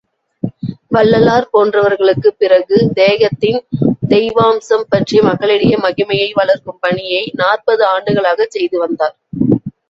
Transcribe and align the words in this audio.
வள்ளலார் 0.87 1.45
போன்றவர்களுக்குப் 1.51 2.37
பிறகு 2.37 2.77
தேகத்தின் 2.93 3.59
தெய்வாம்சம் 4.09 4.87
பற்றி 4.89 5.19
மக்களிடையே 5.21 5.77
மகிமையை 5.77 6.29
வளர்க்கும் 6.33 6.81
பணியை 6.81 7.23
நாற்பது 7.35 7.85
ஆண்டுகளாகச் 7.87 8.51
செய்து 8.51 8.79
வந்தார். 8.79 9.15